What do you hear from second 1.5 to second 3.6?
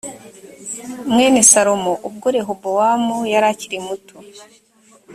salomo ubwo rehobowamu yari